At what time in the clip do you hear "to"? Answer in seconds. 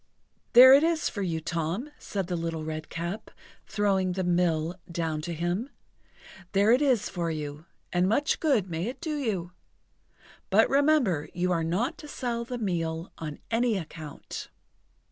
5.21-5.31, 11.99-12.07